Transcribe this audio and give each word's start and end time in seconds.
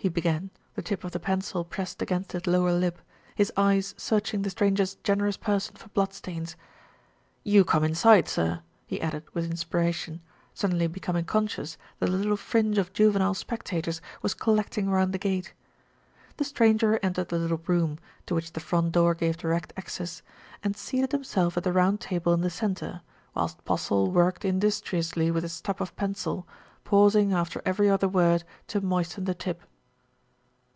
he 0.00 0.08
began, 0.08 0.48
the 0.76 0.80
tip 0.82 1.02
of 1.02 1.10
the 1.10 1.18
pencil 1.18 1.64
pressed 1.64 2.00
against 2.00 2.30
his 2.30 2.46
lower 2.46 2.70
lip, 2.72 3.00
his 3.34 3.52
eyes 3.56 3.96
searching 3.98 4.42
the 4.42 4.48
stranger's 4.50 4.94
generous 5.02 5.36
person 5.36 5.74
for 5.74 5.88
bloodstains. 5.88 6.54
"You 7.42 7.64
come 7.64 7.82
inside, 7.82 8.28
sir," 8.28 8.62
he 8.86 9.00
added 9.00 9.24
with 9.34 9.46
inspiration, 9.50 10.20
suddenly 10.54 10.86
becoming 10.86 11.24
conscious 11.24 11.76
that 11.98 12.10
a 12.10 12.12
little 12.12 12.36
fringe 12.36 12.78
of 12.78 12.92
juvenile 12.92 13.34
spec 13.34 13.64
tators 13.64 14.00
was 14.22 14.34
collecting 14.34 14.88
round 14.88 15.12
the 15.12 15.18
gate. 15.18 15.52
The 16.36 16.44
stranger 16.44 17.00
entered 17.02 17.30
the 17.30 17.38
little 17.40 17.60
room, 17.66 17.98
to 18.26 18.36
which 18.36 18.52
the 18.52 18.60
front 18.60 18.92
door 18.92 19.14
gave 19.16 19.36
direct 19.38 19.72
access, 19.76 20.22
and 20.62 20.76
seated 20.76 21.10
himself 21.10 21.56
at 21.56 21.64
the 21.64 21.72
round 21.72 22.00
table 22.00 22.32
in 22.34 22.42
the 22.42 22.50
centre, 22.50 23.00
whilst 23.34 23.64
Postle 23.64 24.12
worked 24.12 24.44
industriously 24.44 25.32
with 25.32 25.42
his 25.42 25.54
stub 25.54 25.82
of 25.82 25.96
pencil, 25.96 26.46
pausing 26.84 27.32
after 27.32 27.60
every 27.64 27.90
other 27.90 28.06
word 28.08 28.44
to 28.68 28.80
moisten 28.80 29.24
the 29.24 29.34
tip. 29.34 29.60